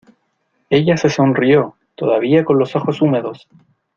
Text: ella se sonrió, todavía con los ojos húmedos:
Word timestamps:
ella 0.71 0.97
se 0.97 1.09
sonrió, 1.11 1.75
todavía 1.93 2.43
con 2.43 2.57
los 2.57 2.75
ojos 2.75 3.03
húmedos: 3.03 3.47